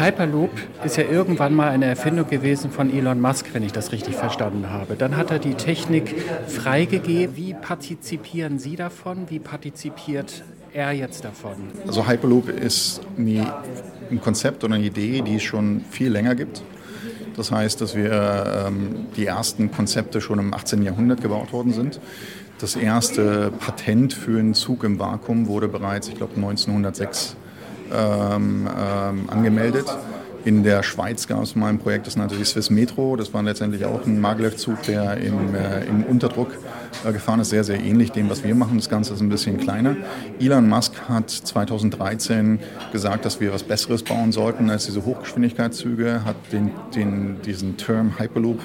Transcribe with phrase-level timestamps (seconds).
[0.00, 0.50] Hyperloop
[0.82, 4.70] ist ja irgendwann mal eine Erfindung gewesen von Elon Musk, wenn ich das richtig verstanden
[4.70, 4.96] habe.
[4.96, 6.14] Dann hat er die Technik
[6.46, 7.36] freigegeben.
[7.36, 9.28] Wie partizipieren Sie davon?
[9.28, 10.42] Wie partizipiert
[10.72, 11.52] er jetzt davon?
[11.86, 16.62] Also Hyperloop ist ein Konzept oder eine Idee, die es schon viel länger gibt.
[17.36, 20.82] Das heißt, dass wir ähm, die ersten Konzepte schon im 18.
[20.82, 22.00] Jahrhundert gebaut worden sind.
[22.58, 27.36] Das erste Patent für einen Zug im Vakuum wurde bereits, ich glaube, 1906
[27.92, 29.86] ähm, ähm, angemeldet.
[30.42, 33.14] In der Schweiz gab es mal ein Projekt, das nannte sich Swiss Metro.
[33.16, 36.48] Das war letztendlich auch ein Maglev-Zug, der im, äh, im Unterdruck
[37.04, 37.50] äh, gefahren ist.
[37.50, 38.78] Sehr, sehr ähnlich dem, was wir machen.
[38.78, 39.96] Das Ganze ist ein bisschen kleiner.
[40.40, 42.58] Elon Musk hat 2013
[42.90, 48.18] gesagt, dass wir was Besseres bauen sollten als diese Hochgeschwindigkeitszüge, hat den, den, diesen Term
[48.18, 48.60] Hyperloop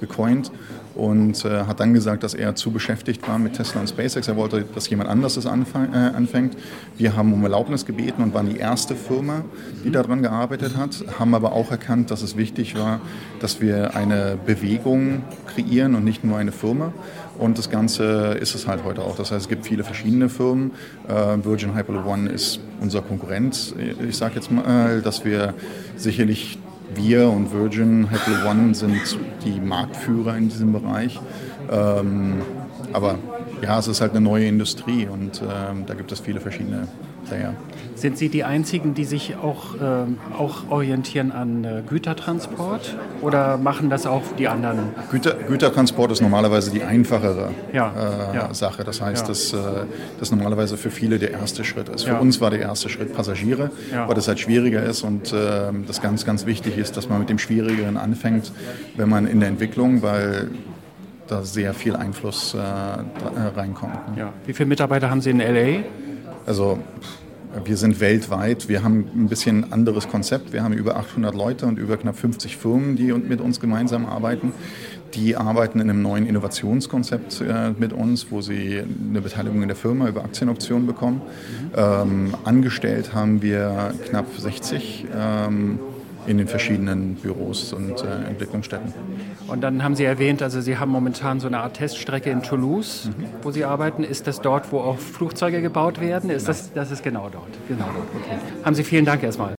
[0.00, 0.50] gecoint
[0.94, 4.28] und äh, hat dann gesagt, dass er zu beschäftigt war mit Tesla und SpaceX.
[4.28, 6.56] Er wollte, dass jemand anderes das anfang, äh, anfängt.
[6.96, 9.42] Wir haben um Erlaubnis gebeten und waren die erste Firma,
[9.84, 13.00] die daran gearbeitet hat, haben aber auch erkannt, dass es wichtig war,
[13.40, 16.92] dass wir eine Bewegung kreieren und nicht nur eine Firma.
[17.38, 19.16] Und das Ganze ist es halt heute auch.
[19.16, 20.72] Das heißt, es gibt viele verschiedene Firmen.
[21.08, 23.74] Äh, Virgin Hyperloop One ist unser Konkurrent.
[24.06, 25.54] Ich sage jetzt mal, dass wir
[25.96, 26.58] sicherlich
[26.94, 31.20] wir und Virgin Hyperloop One sind die Marktführer in diesem Bereich.
[31.70, 32.42] Ähm,
[32.92, 33.18] aber
[33.62, 36.88] ja, es ist halt eine neue Industrie und ähm, da gibt es viele verschiedene
[37.26, 37.54] Player.
[37.94, 40.06] Sind Sie die Einzigen, die sich auch, äh,
[40.38, 44.94] auch orientieren an äh, Gütertransport oder machen das auch die anderen?
[45.10, 48.54] Güter, Gütertransport ist normalerweise die einfachere ja, äh, ja.
[48.54, 48.84] Sache.
[48.84, 49.28] Das heißt, ja.
[49.28, 49.56] dass äh,
[50.18, 52.04] das normalerweise für viele der erste Schritt ist.
[52.04, 53.70] Für uns war der erste Schritt Passagiere,
[54.06, 57.28] weil das halt schwieriger ist und ähm, das ganz, ganz wichtig ist, dass man mit
[57.28, 58.50] dem Schwierigeren anfängt,
[58.96, 60.48] wenn man in der Entwicklung, weil
[61.30, 63.02] da sehr viel Einfluss äh, äh,
[63.56, 63.98] reinkommt.
[64.16, 64.32] Ja.
[64.46, 65.84] Wie viele Mitarbeiter haben Sie in LA?
[66.46, 66.78] Also
[67.64, 70.52] wir sind weltweit, wir haben ein bisschen anderes Konzept.
[70.52, 74.52] Wir haben über 800 Leute und über knapp 50 Firmen, die mit uns gemeinsam arbeiten.
[75.14, 78.80] Die arbeiten in einem neuen Innovationskonzept äh, mit uns, wo sie
[79.10, 81.22] eine Beteiligung in der Firma über Aktienoptionen bekommen.
[81.76, 85.80] Ähm, angestellt haben wir knapp 60 ähm,
[86.26, 88.92] in den verschiedenen Büros und äh, Entwicklungsstätten.
[89.48, 93.10] Und dann haben Sie erwähnt, also Sie haben momentan so eine Art Teststrecke in Toulouse,
[93.42, 94.04] wo Sie arbeiten.
[94.04, 96.30] Ist das dort, wo auch Flugzeuge gebaut werden?
[96.30, 97.50] Ist das, das ist genau dort.
[97.68, 98.08] Genau dort.
[98.22, 98.38] Okay.
[98.64, 99.59] Haben Sie vielen Dank erstmal.